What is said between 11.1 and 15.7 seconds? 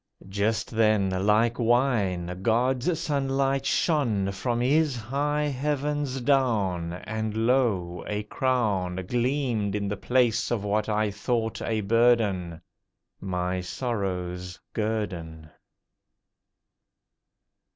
thought a burden— My sorrow's guerdon.